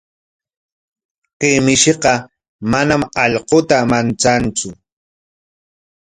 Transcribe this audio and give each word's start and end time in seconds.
Kay 1.39 1.57
mishiqa 1.65 2.13
manam 2.71 3.01
allquta 3.23 3.77
manchantsu. 3.91 4.67